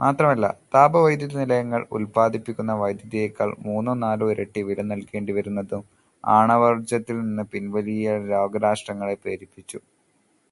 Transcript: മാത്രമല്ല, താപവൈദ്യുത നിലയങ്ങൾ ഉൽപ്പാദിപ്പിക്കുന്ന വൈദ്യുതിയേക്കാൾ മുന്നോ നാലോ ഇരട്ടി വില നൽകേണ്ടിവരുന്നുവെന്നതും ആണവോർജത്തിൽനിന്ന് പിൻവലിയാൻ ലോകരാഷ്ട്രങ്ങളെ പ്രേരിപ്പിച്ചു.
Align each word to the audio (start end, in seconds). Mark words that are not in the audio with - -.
മാത്രമല്ല, 0.00 0.46
താപവൈദ്യുത 0.74 1.34
നിലയങ്ങൾ 1.38 1.86
ഉൽപ്പാദിപ്പിക്കുന്ന 1.98 2.72
വൈദ്യുതിയേക്കാൾ 2.82 3.50
മുന്നോ 3.66 3.94
നാലോ 4.02 4.26
ഇരട്ടി 4.34 4.62
വില 4.62 4.82
നൽകേണ്ടിവരുന്നുവെന്നതും 4.90 5.84
ആണവോർജത്തിൽനിന്ന് 6.24 7.46
പിൻവലിയാൻ 7.54 8.28
ലോകരാഷ്ട്രങ്ങളെ 8.34 9.16
പ്രേരിപ്പിച്ചു. 9.24 9.80